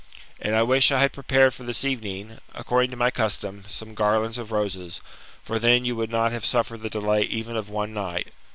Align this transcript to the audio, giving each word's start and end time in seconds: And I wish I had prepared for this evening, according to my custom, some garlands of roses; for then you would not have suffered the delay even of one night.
And 0.41 0.55
I 0.55 0.63
wish 0.63 0.91
I 0.91 1.01
had 1.01 1.13
prepared 1.13 1.53
for 1.53 1.61
this 1.63 1.85
evening, 1.85 2.39
according 2.55 2.89
to 2.89 2.97
my 2.97 3.11
custom, 3.11 3.65
some 3.67 3.93
garlands 3.93 4.39
of 4.39 4.51
roses; 4.51 4.99
for 5.43 5.59
then 5.59 5.85
you 5.85 5.95
would 5.95 6.09
not 6.09 6.31
have 6.31 6.43
suffered 6.43 6.81
the 6.81 6.89
delay 6.89 7.21
even 7.21 7.55
of 7.55 7.69
one 7.69 7.93
night. 7.93 8.29